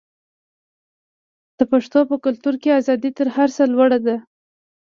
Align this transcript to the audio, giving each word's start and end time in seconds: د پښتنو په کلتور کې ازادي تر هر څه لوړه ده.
د 1.57 1.59
پښتنو 1.71 2.01
په 2.09 2.15
کلتور 2.25 2.55
کې 2.61 2.77
ازادي 2.79 3.11
تر 3.17 3.27
هر 3.35 3.49
څه 3.55 3.63
لوړه 3.73 3.99
ده. 4.05 4.15